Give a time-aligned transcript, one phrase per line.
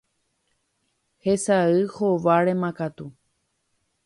[1.23, 3.05] hesay hovárema katu.